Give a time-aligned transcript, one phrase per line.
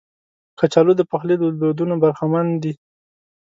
[0.59, 2.73] کچالو د پخلي له دودونو برخمن دي